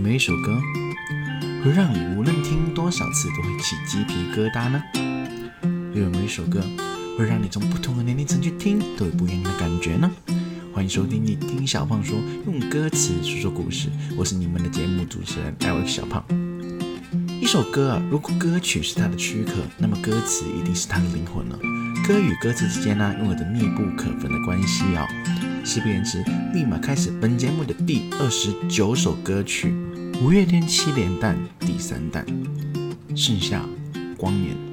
[0.00, 0.58] 有没有一首歌
[1.62, 4.82] 会让你无论听多少次都会起鸡皮疙瘩呢？
[5.92, 6.58] 又有没有一首歌
[7.18, 10.10] 会让你从不同的年龄层去听都有不一样的感觉呢？
[10.72, 13.90] 欢迎收听你听小胖说，用歌词说说故事。
[14.16, 16.24] 我是你们的节目主持人艾维小胖。
[17.38, 21.58] 一首歌啊，如果歌曲是它的躯壳，那么歌词一定是它的灵魂了。
[22.08, 25.06] 歌与歌词之间呢，拥有着密不可分的关系哦。
[25.62, 26.24] 事不宜迟，
[26.54, 29.74] 立马开始本节目的第二十九首歌曲——
[30.22, 32.26] 五月天七连弹第三弹，
[33.16, 33.64] 盛夏
[34.18, 34.69] 光年。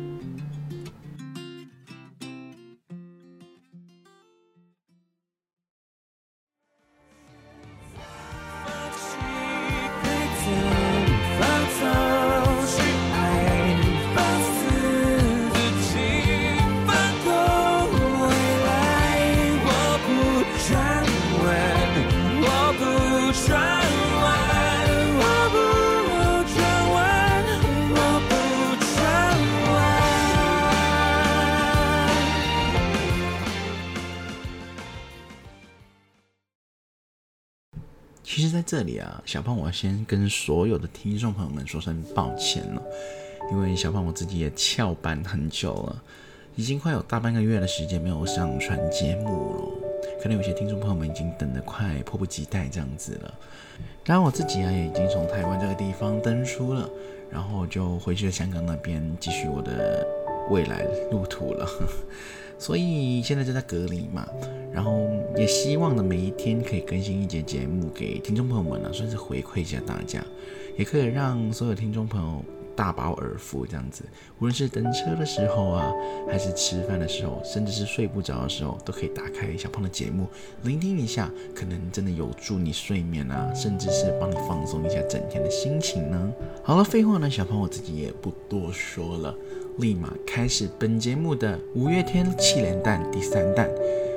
[38.78, 42.82] 这里啊，小胖，我要先跟所有的听众朋友们说声抱歉了，
[43.52, 46.04] 因为小胖我自己也翘班很久了，
[46.56, 49.62] 已经快有大半个月的时间没有上传节目了，
[50.22, 53.34] 可能有些听众朋友们已经等得快迫不及待这样子了。
[54.06, 56.88] 然后我自己啊，也已经从台湾这个地方登出了，
[57.32, 60.08] 然后就回去了香港那边继续我的
[60.52, 61.68] 未来路途了。
[62.60, 64.28] 所以现在就在隔离嘛，
[64.72, 70.24] 然后也希望呢每一天可以更新一节节目给听众朋友们呢，算是回馈一下大家，
[70.78, 72.44] 也可以让所有听众朋友
[72.76, 74.04] 大饱耳福这样子。
[74.40, 75.92] 无论是等车的时候啊，
[76.30, 80.28] 还是吃饭的时候，甚至是睡不着的时候，都可以打开小胖的节目，
[80.64, 86.32] 聆听一下，可能真的有助你睡眠啊，甚至是帮你放松一下整天的心情呢。
[86.64, 89.36] 好了，废话呢，小胖我自己也不多说了。
[89.78, 93.70] 立马开始本节目的五月天七连弹第三弹，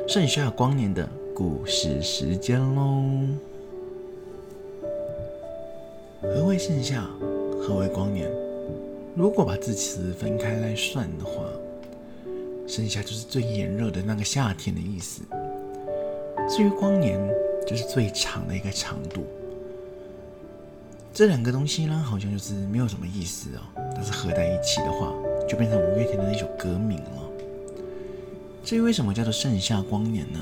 [0.09, 3.05] 盛夏光年的故事时间喽。
[6.23, 7.07] 何为盛夏？
[7.61, 8.27] 何为光年？
[9.15, 11.43] 如果把字词分开来算的话，
[12.67, 15.21] 盛夏就是最炎热的那个夏天的意思。
[16.49, 17.21] 至于光年，
[17.67, 19.27] 就是最长的一个长度。
[21.13, 23.61] 这两个东西呢，好像就是没有什么意思哦，
[23.95, 25.13] 但是合在一起的话。
[25.51, 27.29] 就变成五月天的那首歌名了。
[28.63, 30.39] 至于为什么叫做盛夏光年呢？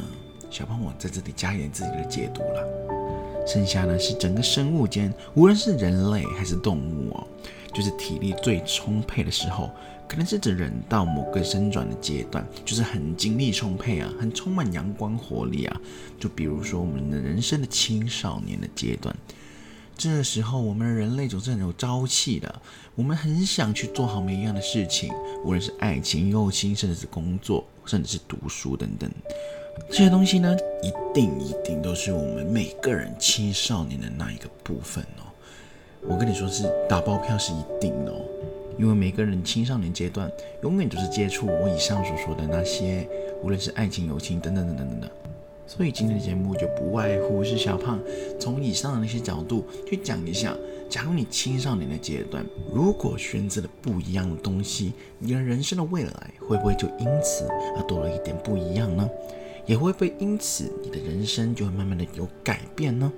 [0.51, 3.47] 小胖我在这里加一点自己的解读了。
[3.47, 7.27] 盛夏呢是整个生物间，无论是人类还是动物哦，
[7.73, 9.71] 就是体力最充沛的时候，
[10.07, 15.81] 可能是指人到某个生长的阶段，就是很精力充沛啊，很充满阳光活力啊。
[16.21, 19.17] 就比如说我们的人生的青少年的阶段。
[19.99, 22.63] 这时候，我们人类总是很有朝气的，
[22.95, 25.13] 我们很想去做好每一样的事情，
[25.45, 29.11] 无论是爱情、友情，甚至是工作，甚至是读书等等，
[29.91, 35.27] 这些东西呢，一定一定都是我们每个人青少年的那一个部分哦。
[36.03, 38.21] 我跟你说是打包票是一定的哦，
[38.79, 40.31] 因为每个人青少年阶段
[40.63, 43.05] 永远都是接触我以上所说的那些，
[43.43, 45.11] 无论是爱情、友情等等等等等等。
[45.69, 48.01] 所以今天的节目就不外乎是小胖
[48.41, 50.57] 从以上的那些角度去讲一下，
[50.89, 57.47] 假如你青少年的阶段如果选择了不一样的东西，你的人生的未来会不会就因此
[57.77, 59.07] 而多了一点不一样呢？
[59.67, 63.13] 也会不会因此你的人生就会慢慢的有改变呢？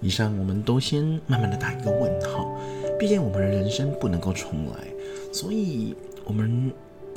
[0.00, 2.56] 以上我们都先慢慢的打一个问号，
[2.96, 4.86] 毕竟我们的人生不能够重来，
[5.32, 6.72] 所以我们。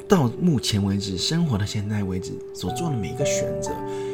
[0.07, 3.71] 到目前为止，生活到现在为止所做的每一个选择，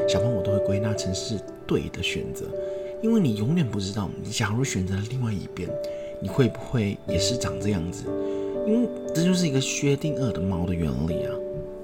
[0.07, 2.45] 小朋友我都会归纳成是对的选择，
[3.01, 5.69] 因为你永远不知道，你假如选择了另外一边，
[6.21, 8.03] 你会不会也是长这样子？
[8.67, 11.33] 因为这就是一个薛定谔的猫的原理啊。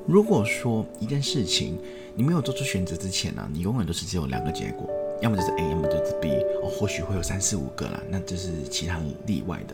[0.06, 1.78] 如果说一件事情
[2.14, 4.90] 你没有做出选择之前呢，你永远都是只有两个结果，
[5.22, 6.30] 要么就是 A，要么就是 B，
[6.62, 9.74] 哦，或许会有三四五个啦，那这是其他例外的。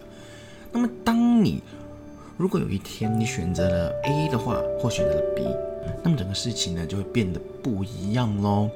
[0.72, 1.64] 那么当你
[2.40, 5.44] 如果有一天你选择了 A 的话，或选择了 B，
[6.02, 8.70] 那么整个事情呢就会变得不一样喽。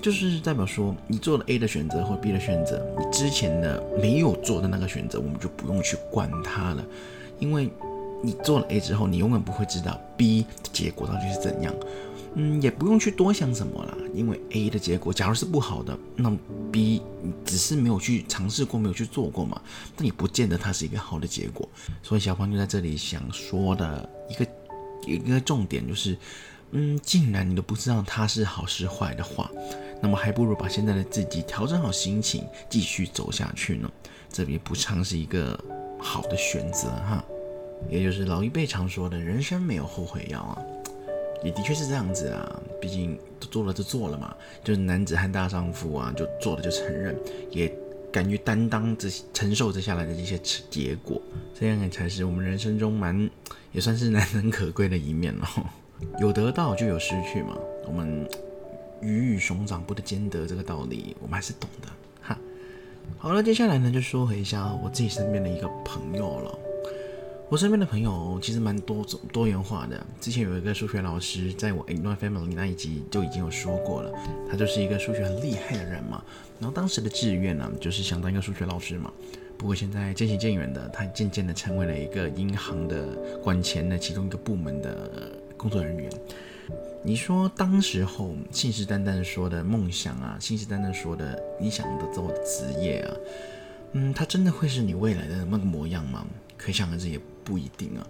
[0.00, 6.84] 就是代表说，你做了 A 的选择或 B 的选择，你之前的没有做的那个选择，我们就不用去管它了，
[7.40, 7.68] 因为
[8.22, 11.74] 你做了 A 之后，你永远不会知道 B 的结果到底是怎样。
[12.34, 16.38] 嗯，也不用去多想什么了，因为 A 的结果假如是不好的，那么
[16.70, 17.02] B
[17.44, 19.60] 只是没有去尝试过，没有去做过嘛，
[19.96, 21.68] 那也不见得它是一个好的结果。
[22.02, 24.46] 所以小胖就在这里想说的一个
[25.06, 26.16] 一个重点就是，
[26.72, 29.50] 嗯，既然你都不知道它是好是坏的话，
[30.00, 33.90] 那么还不如把现在的自己调整好心情，继续走下去呢。
[34.30, 35.58] 这也不尝是一个
[35.98, 37.24] 好的选择哈。
[37.88, 40.58] 也就是老一辈常说的人生没有后悔药啊，
[41.42, 42.60] 也的确是这样子啊。
[42.80, 43.18] 毕竟
[43.50, 47.16] 做了就做了嘛，就是男子汉大丈夫啊，就做了就承认，
[47.50, 47.72] 也
[48.12, 50.38] 敢于担当这承受这下来的这些
[50.70, 51.20] 结果，
[51.58, 53.28] 这样才是我们人生中蛮
[53.72, 55.64] 也算是难能可贵的一面哦。
[56.20, 58.28] 有得到就有失去嘛，我们
[59.00, 61.88] 鱼与熊掌不得兼得这个道理，我们还是懂的
[62.22, 62.38] 哈。
[63.16, 66.58] 好了，接下来呢就说回一下我自己身边的一个朋友了。
[67.50, 70.06] 我身边的朋友其实蛮多种多元化的。
[70.20, 74.12] 之前有一个数学老师，在我 Ignore Family 那一集就已经有说过了，
[74.50, 76.22] 他就是一个数学很厉害的人嘛。
[76.60, 79.10] 然后当时的志愿呢，就是想当一个数学老师嘛。
[79.56, 83.06] 不过现在渐行渐远的，他渐渐的成为了一个银行的
[83.42, 85.32] 管钱的其中一个部门的。
[85.58, 86.08] 工作人员，
[87.02, 93.16] 你说当时候信誓旦旦说的梦想啊，信誓旦旦说的你想的做的职业啊，
[93.94, 96.24] 嗯，他真的会是你未来的那个模样吗？
[96.58, 98.06] 可想而知也不一定啊，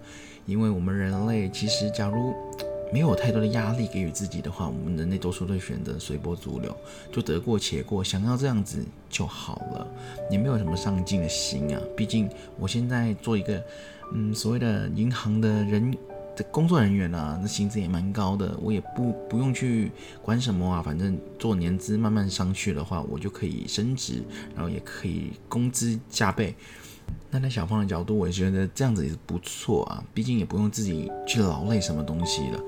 [0.46, 2.34] 因为我们人类其实假如
[2.92, 6.74] 没有太多的压力给予自己的话，我们人类多数都会选择随波逐流，
[7.12, 9.86] 就得过且过，想要这样子就好了，
[10.30, 11.80] 也没有什么上进的心啊。
[11.96, 12.28] 毕竟
[12.58, 13.62] 我现在做一个
[14.14, 15.94] 嗯所谓的银行的人。
[16.52, 19.90] 工作人员啊，那薪资也蛮高的，我也不不用去
[20.22, 24.22] 管什么啊，反正做年资慢慢上去的话，我就可以升职，
[24.54, 26.54] 然后也可以工资加倍。
[27.30, 32.60] 那在小芳的角度，我也觉得这样子也是不错啊，毕竟也不用自己去劳累什么东西了，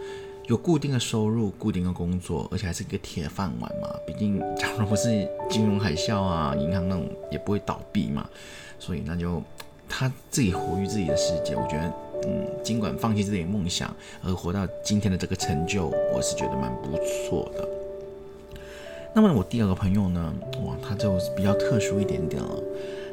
[0.46, 3.88] 有固定的收入、固定的工作，而且还是一个铁饭碗嘛。
[4.06, 8.28] 毕竟假如不是金融海啸啊，银行那种也不会倒闭嘛，
[8.78, 9.42] 所以那就
[9.88, 11.92] 他自己活于自己的世界，我觉得。
[12.22, 17.66] 嗯，尽管放弃自己的梦想而活到今天的这个成就，我是觉得蛮不错的。
[19.14, 20.31] 那么我第二个朋友呢，
[20.66, 22.62] 哇，他就比较特殊一点点了。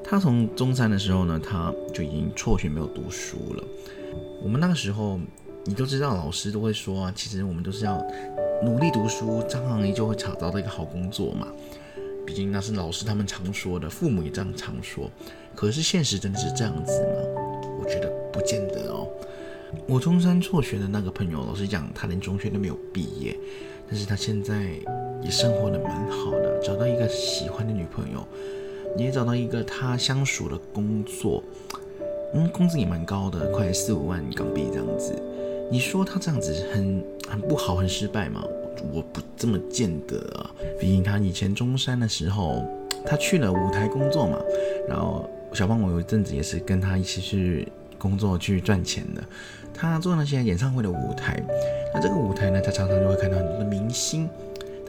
[0.09, 3.63] 他从中三的时候呢，他就已经辍学没有读书了。
[4.42, 5.19] 我们那个时候，
[5.65, 8.01] 你都知道，老师都会说啊，其实我们都是要
[8.63, 11.48] 努力读书，张行一就会找到一个好工作嘛。
[12.25, 15.12] 毕竟那是老师他们常说的，父母也这样常说。
[15.54, 17.21] 可是现实真的是这样子吗？
[17.80, 18.18] 我觉得。
[18.38, 19.07] 不见得哦。
[19.88, 23.36] 我中山辍学的那个朋友，老实讲，他连中学都没有毕业，
[23.89, 24.74] 但是他现在
[25.24, 28.24] 也生活的蛮好的，找到一个喜欢的女朋友，
[28.97, 31.44] 也找到一个他相熟的工作，
[32.33, 35.13] 嗯，工资也蛮高的，快四五万港币这样子。
[35.71, 38.44] 你说他这样子很很不好，很失败吗？
[38.94, 40.49] 我不这么见得。
[40.79, 42.63] 毕竟他以前中山的时候，
[43.05, 44.38] 他去了舞台工作嘛，
[44.88, 47.67] 然后小胖我有一阵子也是跟他一起去。
[48.00, 49.23] 工作去赚钱的，
[49.73, 51.43] 他做那些演唱会的舞台，
[51.91, 54.29] 那这个舞台呢，他常常就会看到很多的明星，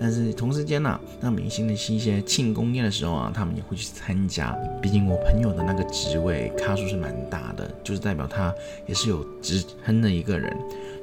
[0.00, 4.53] 但是同时间呢，那明星的一些庆功宴的时候啊，他们也会去参加。
[4.81, 8.55] 毕竟我朋友的那个职位卡数是蛮大的，就是代表他
[8.87, 10.56] 也是有职称的一个人，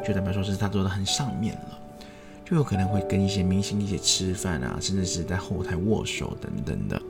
[0.08, 1.80] 就代表说是他做的很上面了，
[2.46, 7.02] 就有可能会跟一些明星一起吃饭啊，甚至是在后台握手等等的。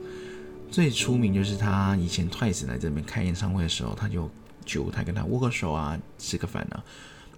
[0.70, 4.30] 最出名就是他以前 Twice 来这边开演唱会的时候，他就。
[4.64, 6.82] 就台跟他握个手啊，吃个饭啊，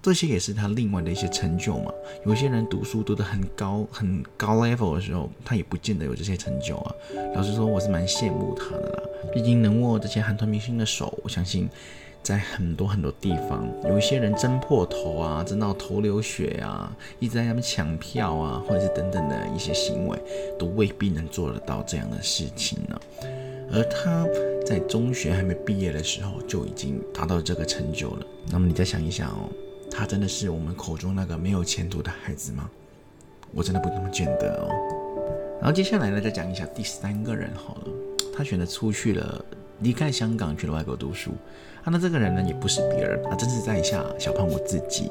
[0.09, 1.93] 这些也是他另外的一些成就嘛。
[2.25, 6.95] 有些人读书读得很高很高 level 的时候，他也不见得有这些成就啊。
[7.35, 9.03] 老实说，我是蛮羡慕他的啦。
[9.35, 11.69] 毕竟能握这些韩团明星的手，我相信
[12.23, 16.91] 在很多很多地方，有一些人争破头啊，争到头流血啊，
[17.21, 20.19] 一直在那边抢票啊，或者是等等的一些行为，
[20.59, 22.99] 都未必能做得到这样的事情呢。
[23.71, 24.27] 而他
[24.65, 28.27] 在中学还没毕业的时候就已经达到这个成就了。
[28.51, 29.51] 那么你再想一想哦，
[29.91, 32.71] 他真的是我们口中那个没有前途的孩子吗？
[33.55, 34.69] 我真的不那么觉得哦。
[35.59, 37.93] 然后接下来呢，再讲一下第三个人好了，
[38.37, 39.45] 他选择出去了，
[39.81, 41.33] 离开香港去了外国读书。
[41.83, 45.11] 啊，那这个人呢，也不是别人，啊，正是在下小胖我自己。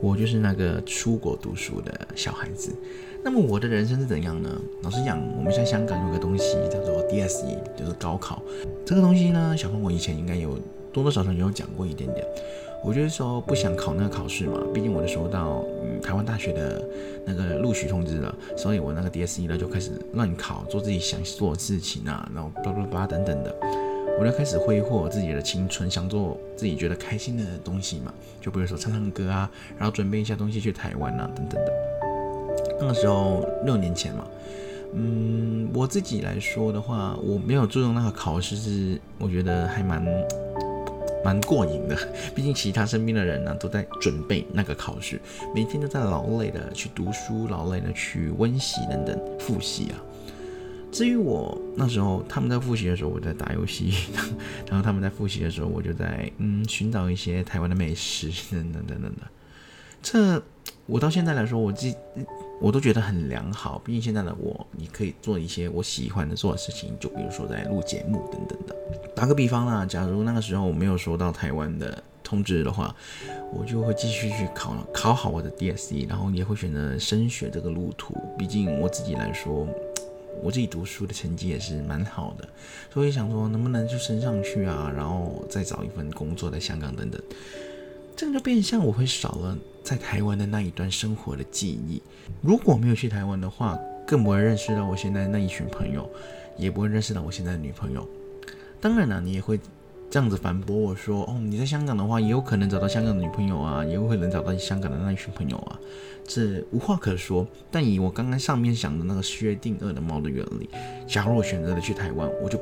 [0.00, 2.74] 我就是那个出国读书的小孩子。
[3.22, 4.50] 那么我的人生是怎样呢？
[4.82, 8.42] 老实讲，我们在香港有个东西叫做 DSE，就是高考。
[8.84, 10.58] 这个东西呢，小胖我以前应该有
[10.92, 12.24] 多多少少也有讲过一点点。
[12.84, 16.82] 我就是说不想考那个考试嘛，毕竟我的收到嗯台湾大学的
[17.24, 23.54] 那个录取通知了，所以我那个 DSE 呢就开始乱考，做自己想做的事情啊，然后叭叭叭等等的，
[24.20, 31.72] 我就开始挥霍自己的青春，想做自己觉得开心的东西嘛，就比如说唱唱歌啊，然后准备一下东西去台湾啊等等的。
[32.78, 34.24] 那个时候六年前嘛，
[34.92, 40.04] 嗯，我自己来说的话，我没有注重那个考试，是我觉得还蛮
[41.26, 41.98] 蛮过瘾的。
[42.36, 45.20] 毕竟其他身边的人呢都在准备那个考试，
[45.52, 49.98] 每天都在劳累的去读书，劳累的去温习等等复习啊。
[50.92, 53.90] 至于我那时候他们在复习的时候，我在打游戏；
[54.70, 59.22] 然后他们在复习的时候，我就在嗯寻找一些台湾的美食等等等等的。
[60.00, 60.40] 这
[60.86, 61.92] 我到现在来说，我记
[62.60, 63.78] 我都觉得很良好。
[63.84, 68.74] 毕竟现在的我，你可以做一些我喜欢的做的事情，就比如说在录节目等等的。
[69.14, 72.94] 打个比方啦，假如那个时候我没有收到台湾的通知的话，
[73.52, 78.14] 我就会继续去考考好我的 DSE，然后也会选择升学这个路途。
[78.38, 79.66] 毕竟我自己来说，
[80.42, 82.48] 我自己读书的成绩也是蛮好的，
[82.92, 87.20] 所以想说能不能就升上去啊，然后再找一份工作在香港等等。
[88.16, 92.02] 这个就变相我会少了在台湾的那一段生活的记忆。
[92.40, 96.08] 如果没有去台湾的话，更不会认识到我现在那一群朋友，
[96.56, 98.08] 也不会认识到我现在的女朋友。
[98.80, 99.60] 当然了，你也会
[100.08, 105.78] 这样子反驳我说：“哦，你在香港的话，也有可能找到香港的女朋友啊，也有可能找到香港的那一群朋友啊。”
[106.24, 107.46] 这无话可说。
[107.70, 110.70] 但以我刚刚上面想的那个薛定谔的猫的原理，
[111.06, 112.58] 假如我选择了去台湾，我就。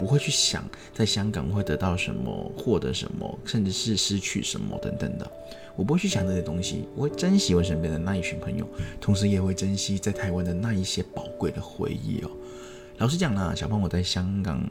[0.00, 0.64] 不会去想
[0.94, 5.30] 在香港会得到什么，获得什么，甚至是失去什么等等的。
[5.76, 8.66] 我不会去想这些东西，我会珍惜我身边的那一群朋友，
[8.98, 12.30] 同时也会珍惜在台湾的那一些宝贵的回忆哦。
[12.96, 14.66] 老实讲呢，小胖我在香港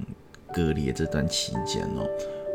[0.52, 2.10] 隔离这段期间哦，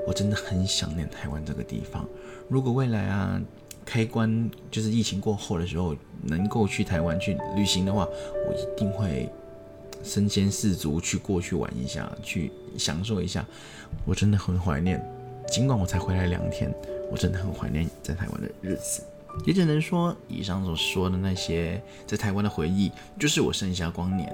[0.05, 2.05] 我真的很想念台湾这个地方。
[2.49, 3.41] 如果未来啊
[3.85, 8.09] 开关就是疫情过后的时候，能够去台湾去旅行的话，
[8.49, 9.31] 我一定会。
[10.05, 13.45] 身先士卒去过去玩一下，去享受一下，
[14.05, 15.03] 我真的很怀念。
[15.51, 16.73] 尽管我才回来两天，
[17.11, 19.03] 我真的很怀念在台湾的日子。
[19.45, 24.33] 也只能说，以上所说的那些在台湾的回忆，就是我剩下光年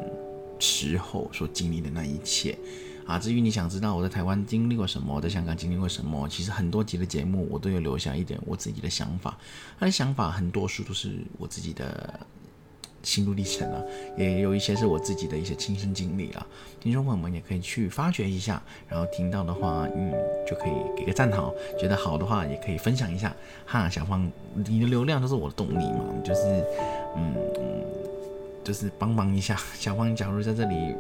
[0.59, 2.59] 时候所经历的那一切
[3.07, 3.19] 啊。
[3.19, 9.39] 至于你想知道我在台湾经历过什么，在香港经历过什么，其实很多集的节目我都有留下一点我自己的想法。
[9.79, 12.21] 他的想法很多数都是我自己的。
[13.03, 13.85] 心路历程了，
[14.17, 16.47] 也有一些是我自己的一些亲身经历啊。
[16.81, 20.13] 听众朋友们也可以去发掘一下，然后听到的话，嗯，
[20.49, 23.35] 就可以给个赞好，觉得好的话也可以分享一下
[23.67, 23.89] 哈。
[23.89, 26.43] 小芳，你的流量就是我的动力嘛，就是，
[27.17, 27.85] 嗯嗯，
[28.65, 29.57] 就是帮忙一下。
[29.79, 30.95] 小芳，假如在这里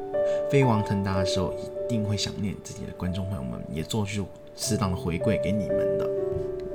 [0.51, 4.27] 飞黄腾达的时候，一定会想念自己的观众朋友们，也做出
[4.57, 6.20] 适当的回馈给你们的。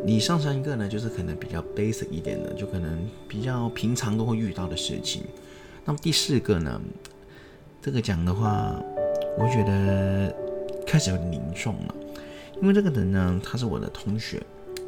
[0.05, 5.24] 你上上一个呢，就是可能比较 basic 一点的，就可能比较平常都会遇到的事情。
[5.83, 6.79] 那么第四个呢，
[7.81, 8.79] 这个讲的话，
[9.39, 10.31] 我觉得
[10.85, 11.95] 开始有凝重了，
[12.62, 14.39] 因为这个人呢，他是我的同学，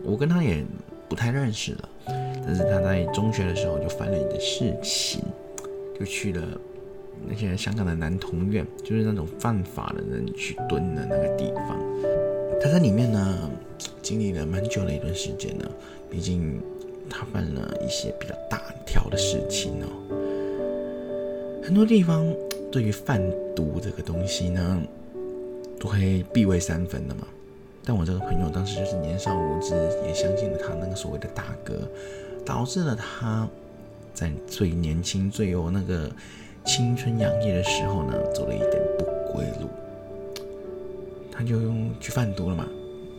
[0.04, 0.64] 我跟他也
[1.10, 5.24] 不太认识了，但是他在中学的时候就犯了一件事情，
[6.00, 6.48] 就去了
[7.28, 11.76] 那些香港的男童院，就是那种犯法的人去蹲的那个地方，
[12.62, 13.50] 他在里面呢。
[14.02, 15.70] 经历了蛮久的一段时间呢，
[16.10, 16.62] 毕竟
[17.10, 19.88] 他犯了一些比较大条的事情哦。
[21.62, 22.26] 很多地方
[22.72, 23.22] 对于贩
[23.54, 24.82] 毒这个东西呢，
[25.78, 27.28] 都会避讳三分的嘛。
[27.84, 29.76] 但我这个朋友当时就是年少无知，
[30.08, 31.86] 也相信了他那个所谓的大哥，
[32.46, 33.46] 导致了他
[34.14, 36.10] 在最年轻、最有那个
[36.66, 39.68] 青春洋溢的时候呢，走了一点不归路，
[41.38, 42.66] 他就用去贩毒了嘛。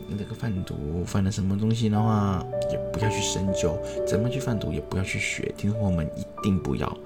[0.09, 5.53] 那这个贩毒犯了什么东西的话，也不要去深究；怎么去贩毒，也不要去学。
[5.55, 6.97] 听说我们一定不要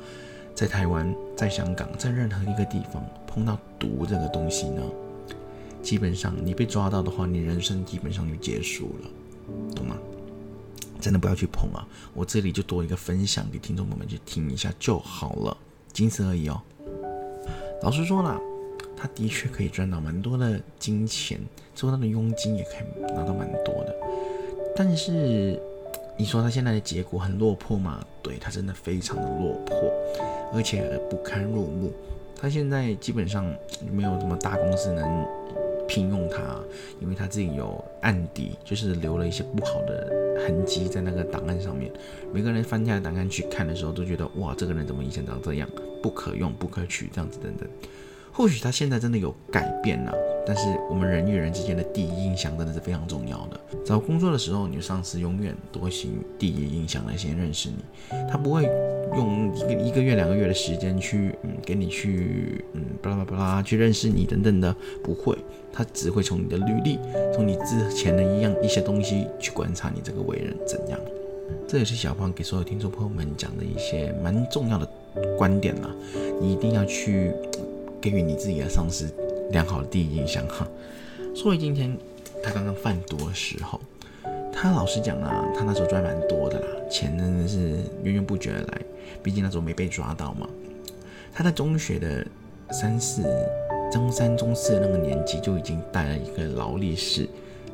[0.55, 4.81] 在台湾、在香港、在任何一个地方碰到毒这个东西呢。
[5.81, 9.97] 基本上，你被抓到的话，你人生基本上就结束了，懂吗？
[11.01, 11.85] 真的不要去碰啊！
[12.13, 15.57] 我这里就多一个分享给听众朋友们去听一下就好了，
[15.91, 16.61] 仅此而已哦。
[17.81, 18.39] 老实说了。
[19.03, 21.37] 他的确可以赚到蛮多的金钱，
[21.75, 23.93] 做他的佣金也可以拿到蛮多的。
[24.73, 25.59] 但是
[26.17, 28.01] 你说他现在的结果很落魄吗？
[28.21, 29.91] 对他真的非常的落魄，
[30.53, 31.91] 而且不堪入目。
[32.33, 33.45] 他现在基本上
[33.91, 35.27] 没有什么大公司能
[35.85, 36.57] 聘用他，
[37.01, 40.09] 因为他自己有案底，就是留了一些不好的
[40.47, 41.91] 痕迹在那个档案上面。
[42.33, 45.69] 每个人翻下档案去看的时候，都觉得哇，这个人怎么以前长这样，
[46.01, 47.67] 不可用、不可取，这样子等等。
[48.35, 50.13] 或许他现在真的有改变了，
[50.43, 53.59] 但是我们人与人之间的第一印象真的是非常重要的。
[53.85, 57.77] 找工作的时候，你的上司永远都会行第一印象来先认识你，
[58.27, 58.63] 他不会
[59.15, 65.37] 用一个一个月、两个月的时间去嗯给你去嗯巴拉巴拉去认识你等等的，不会，
[65.71, 66.97] 他只会从你的履历，
[67.35, 70.99] 从你之前的一样一些东西去观察你这个为人怎样。
[71.67, 74.89] 这也是小胖给所有听众朋友们讲的一些蛮重要的
[75.37, 75.89] 观点啦，
[76.41, 77.31] 你一定要去。
[78.03, 79.09] 给予你自己的上司
[79.51, 80.67] 良好的第一印象哈。
[81.33, 81.97] 所以今天
[82.43, 83.79] 他刚刚贩毒的时候，
[84.51, 88.81] 他老实讲啊，他那时候赚蛮多的啦，钱真的是源源不绝的来。
[89.23, 90.49] 毕竟那时候没被抓到嘛。
[91.33, 92.27] 他在中学的
[92.71, 93.23] 三四、
[93.89, 97.27] 中三、中四的那个年纪，就已经带了一个劳力士，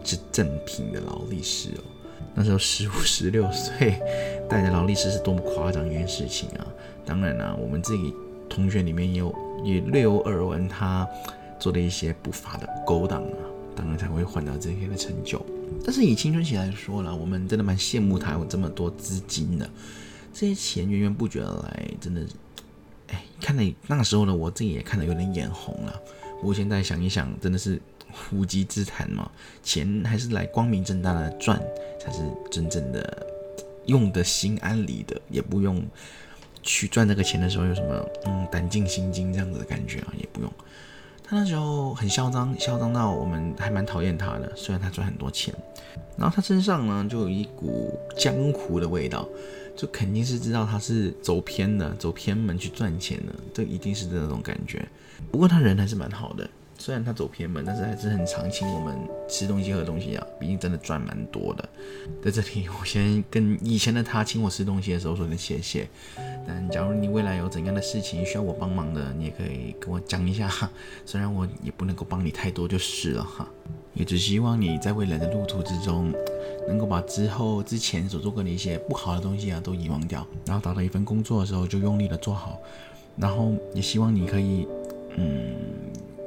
[0.03, 1.83] 是正品的劳力士哦。
[2.36, 4.00] 那时候十五、十六岁
[4.48, 6.67] 带着劳力士是多么夸张一件事情啊！
[7.03, 8.13] 当然啦，我们自己
[8.48, 11.07] 同学里面也有也略有耳闻，他
[11.59, 13.37] 做的一些不法的勾当啊，
[13.75, 15.43] 当然才会换到这些的成就。
[15.85, 19.69] 但是以青春期来说了，我们真的蛮羡慕他有这么多资金的，
[20.33, 22.25] 这些钱源源不绝的来，真的，
[23.07, 26.01] 哎，看了那时候呢，我自己也看得有点眼红了。
[26.43, 27.81] 我现在想一想，真的是。
[28.31, 29.29] 无稽之谈嘛，
[29.61, 31.61] 钱还是来光明正大的赚，
[31.99, 33.27] 才是真正的
[33.85, 35.79] 用的心安理得，也不用
[36.63, 40.51] 去赚这个钱的时候有什么嗯胆尽心惊这样子的感觉啊，也不用。
[41.23, 45.53] 他那时候很嚣张，嚣张到我们还蛮讨厌他的，虽然他赚很多钱，
[46.17, 49.27] 然后他身上呢就有一股江湖的味道，
[49.75, 54.83] 就肯定是知道他是走偏的，走偏门去赚钱的，这一定是这种感觉。
[55.31, 56.49] 不过他人还是蛮好的。
[56.79, 61.69] 虽然他走偏门，但是还是很常请我们吃东西喝东西啊，毕竟真的赚蛮多的。
[62.24, 65.88] 在这里，我先跟以前的他请我吃东西的时候说声谢谢。
[66.48, 70.71] 但假如你未来有怎样的事情需要我帮忙的，你也可以跟我讲一下哈。
[71.05, 73.45] 虽然我也不能够帮你太多就是了哈，
[73.93, 76.13] 也只希望你在未来的路途之中，
[76.65, 82.57] 能够把之后之前所做过的一些不好的东西啊都遗忘掉，然后找到一份工作的时候就用力的做好，
[83.17, 84.65] 然后也希望你可以，
[85.17, 85.53] 嗯。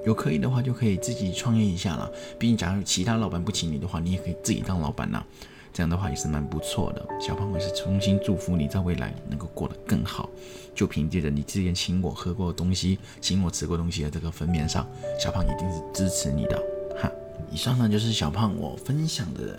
[0.04, 2.11] 有可以的话，就可以自己创业一下了。
[2.38, 5.25] 毕竟，假如其他老板不请你的话，你也可以自己当老板呐。
[5.73, 7.02] 这样的话也是蛮不错的。
[7.18, 10.28] 小胖也是衷心祝福你在未来能够过得更好。
[10.75, 14.87] 就凭借着你之前请我喝过的东西，请我吃过东西的这个分面上，
[15.18, 16.62] 小胖一定是支持你的
[17.00, 17.11] 哈。
[17.50, 19.59] 以上呢就是小胖我分享的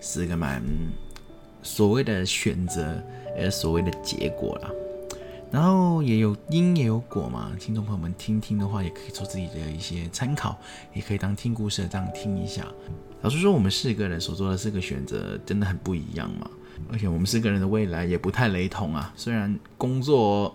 [0.00, 0.62] 四个蛮
[1.62, 3.02] 所谓的选择，
[3.36, 4.83] 呃，所谓的结果了。
[5.54, 10.58] 然后也有因也有果嘛，听众朋友们听听的话，也可以做自己的一些参考，
[10.92, 12.66] 也可以当听故事的这样听一下。
[13.22, 16.50] 老实说，我们四个人所做的四个选择真的很不一样嘛，
[16.90, 19.12] 而且我们四个人的未来也不太雷同啊。
[19.14, 20.52] 虽然工作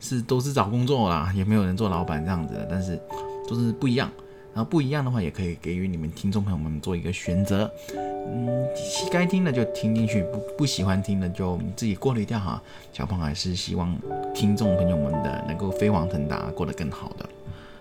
[0.00, 3.00] 是都是找工作啦，也没有人做老板这样子的，但是
[3.48, 4.10] 都是不一样。
[4.54, 7.70] 然后不一样的话，也可以给予你们听众朋友们做一个选择。
[7.96, 8.68] 嗯，
[9.10, 12.62] 该听的就听进去，不不喜欢听的就自己过滤掉哈。
[12.92, 13.96] 小胖还是希望
[14.34, 17.28] 听众朋友们的能够飞黄腾达，过得更好的。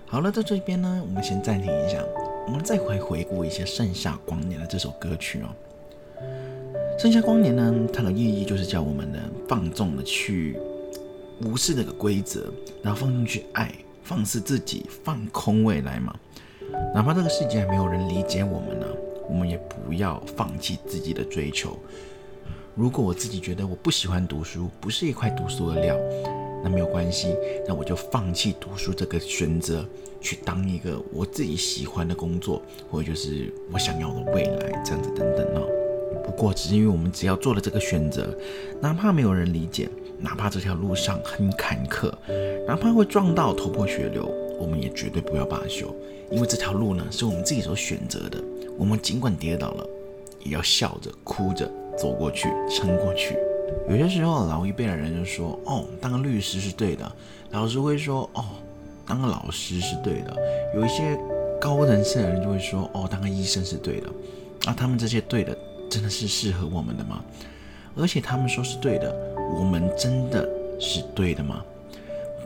[0.05, 2.01] 好了，在这边呢，我们先暂停一下，
[2.47, 5.47] 我们再回回顾一下《盛夏光年》的这首歌曲哦。
[7.01, 10.57] 《盛夏光年》呢，它的意义就是叫我们呢放纵的去
[11.41, 12.49] 无视这个规则，
[12.81, 13.71] 然后放纵去爱，
[14.03, 16.15] 放肆自己，放空未来嘛。
[16.93, 18.85] 哪怕这个世界还没有人理解我们呢，
[19.29, 21.77] 我们也不要放弃自己的追求。
[22.75, 25.97] 如果我自己觉得我不喜欢读书，不是一块读书的料，
[26.63, 27.35] 那没有关系，
[27.67, 29.85] 那我就放弃读书这个选择，
[30.21, 35.67] 去当一个我自己喜欢的工作，或者就是我想要的未来，这样子等等哦。
[36.23, 38.33] 不过，只是因为我们只要做了这个选择，
[38.79, 42.11] 哪怕没有人理解，哪怕这条路上很坎坷，
[42.65, 45.93] 哪怕会撞到头破血流，我们也绝对不要罢休。
[46.29, 48.41] 因为这条路呢，是我们自己所选择的。
[48.77, 49.85] 我们尽管跌倒了，
[50.39, 53.35] 也要笑着、哭着走过去、撑过去。
[53.89, 57.11] 有些时候，老一辈的人就说：“哦，当个律师是对的。”
[57.51, 58.45] 老师会说：“哦，
[59.05, 60.35] 当个老师是对的。”
[60.73, 61.19] 有一些
[61.59, 64.07] 高人士的人就会说：“哦，当个医生是对的。”
[64.65, 65.57] 啊，他们这些对的，
[65.89, 67.21] 真的是适合我们的吗？
[67.97, 69.13] 而且他们说是对的，
[69.53, 70.47] 我们真的
[70.79, 71.61] 是对的吗？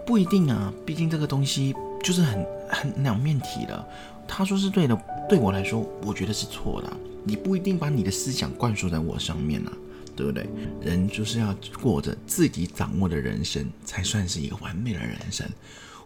[0.06, 1.76] 不一定啊，毕竟这个东西。
[2.06, 3.84] 就是很很两面体的，
[4.28, 4.96] 他说是对的，
[5.28, 6.94] 对我来说，我觉得是错的。
[7.24, 9.74] 你不一定把你的思想灌输在我上面啊，
[10.16, 10.48] 对不对？
[10.80, 15.50] 人就是要过着自己掌握的人生，才算是一个完美的人生。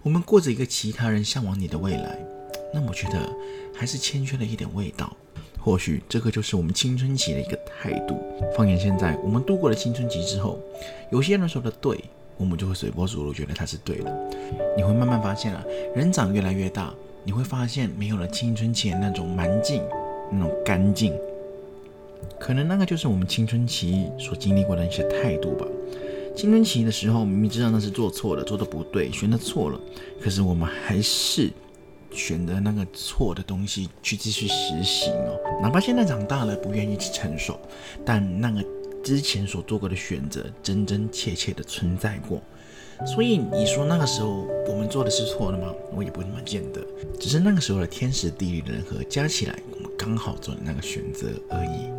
[0.01, 2.17] 我们过着一个其他人向往你的未来，
[2.73, 3.29] 那我觉得
[3.75, 5.13] 还是欠缺了一点味道。
[5.59, 8.17] 或许这个就是我们青春期的一个态度。
[8.55, 10.57] 放眼现在，我们度过了青春期之后，
[11.11, 12.01] 有些人说的对。
[12.39, 14.29] 我们就会随波逐流，觉得他是对的。
[14.77, 15.61] 你会慢慢发现啊，
[15.93, 16.93] 人长越来越大，
[17.25, 19.83] 你会发现没有了青春期那种蛮劲，
[20.31, 21.13] 那种干劲。
[22.39, 25.67] 可能那个就是我们青春期所经历过的一些态度吧。
[26.33, 29.79] 青春期的时候，明明知道那是做错了，做的不对，选的错了，
[30.21, 31.51] 可是我们还是
[32.11, 35.37] 选择那个错的东西去继续实行哦。
[35.61, 37.59] 哪怕现在长大了，不愿意去承受，
[38.05, 38.63] 但那个。
[39.03, 42.41] 之前所做过的选择，真真切切的存在过，
[43.05, 45.73] 所以你说那个时候我们做的是错的吗？
[45.95, 46.81] 我也不那么见得，
[47.19, 51.89] 只是那个时候的天时地利人和加起来，我们刚好做了那个选择而已。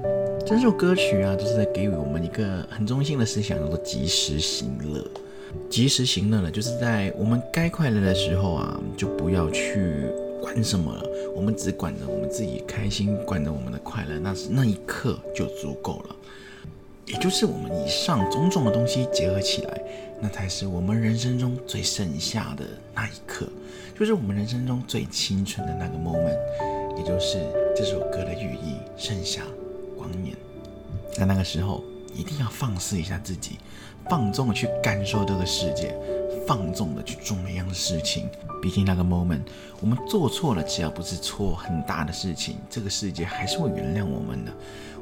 [0.47, 5.07] 这首歌曲啊，都是在给予我们一个很中心的思想，叫做及时行乐。
[5.69, 10.05] 及时行乐呢，就是在我们该快乐的时候啊，就不要去
[10.41, 11.03] 管什么了，
[11.35, 16.17] 我们只管着我们自己开心，管着我们的快乐，那是那一刻就足够了。
[17.13, 19.81] 也就是我们以上种种的东西结合起来，
[20.21, 23.49] 那才是我们人生中最剩下的那一刻，
[23.99, 26.39] 就是我们人生中最青春的那个 moment，
[26.97, 27.39] 也就是
[27.75, 29.43] 这首歌的寓意——盛夏
[29.99, 30.37] 光年。
[31.13, 31.83] 在那个时候，
[32.15, 33.59] 一定要放肆一下自己，
[34.09, 35.95] 放纵的去感受这个世界，
[36.47, 38.29] 放纵的去做每样的事情。
[38.61, 39.41] 毕竟那个 moment，
[39.81, 44.53] 我们做错了，只要不是错很大的事情，这个世界还是会原谅我们的。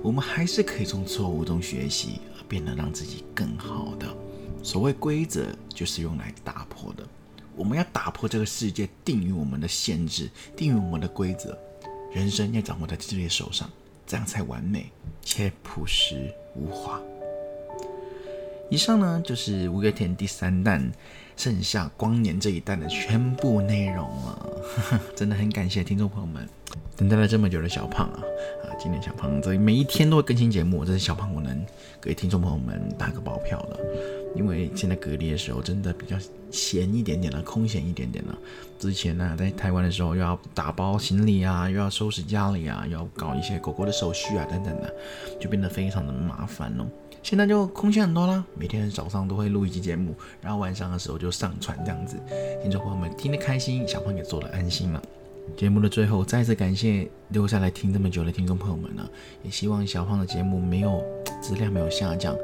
[0.03, 4.07] 我们还是可以从错误中学习，而变得让自己更好的。
[4.63, 7.05] 所谓规则，就是用来打破的。
[7.57, 11.59] 我们要打破这个世界定于我们的限制，定于我们的规则。
[12.13, 13.69] 人生要掌握在自己的手上，
[14.09, 14.91] 这样才完美
[15.23, 17.01] 且朴实无华。
[18.69, 20.91] 以上呢，就是五月天第三弹。
[21.37, 24.51] 剩下光年这一弹的全部内容了，
[25.15, 26.45] 真的很感谢听众朋友们
[26.97, 28.19] 等待了这么久的小胖啊
[28.65, 28.75] 啊！
[28.77, 31.65] 今天小胖这每一天都会更新节目，这是小胖我能
[32.03, 33.79] 给听众朋友们打个保票了，
[34.35, 36.17] 因为现在隔离的时候真的比较
[36.51, 38.39] 闲一点点了，空闲一点点了。
[38.79, 44.95] 之前呢，在台湾的时候又要打包行李啊，又要收拾家里啊，又要搞一些狗狗的手续啊等等的，
[45.41, 46.87] 就变得非常的麻烦哦。
[47.23, 52.17] 现在就空闲很多啦，每天早上都会录一期节目，然后晚上的时候就上传这样子。
[52.63, 55.03] 听众朋友们听得开心，小胖也做得安心了。
[55.57, 59.09] 节目的最后，再次感谢留下来听这么久的听众朋友们呢，
[59.43, 61.03] 也希望小胖的节目没有
[61.43, 62.37] 质量没有下降，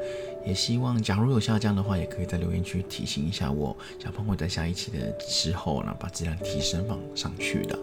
[0.45, 7.77] 也希望假如有下降的话，也可以在留言区提醒一下我，小胖会在下一期的时候呢，把质量提升放上去的。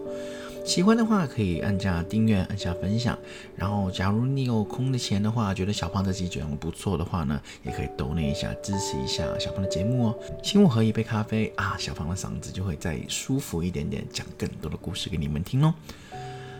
[0.65, 3.19] 喜欢的话可以按下订阅，按下分享。
[3.53, 10.15] 然后，假如你有空的钱的话，觉得小胖这期讲的不错的话呢，也可以抖那一下支持一下小胖的节目哦。
[10.41, 15.73] 请我喝一杯咖啡啊，小胖的嗓子就会再舒服一点点，讲更多的故事给你们听哦。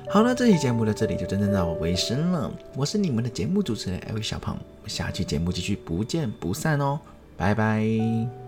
[0.10, 2.52] 好了，这期节目到这里就真正到我尾声了。
[2.76, 7.00] 我是你们的节目主持人艾薇小胖，下期节目继续不见不散哦，
[7.36, 8.43] 拜拜。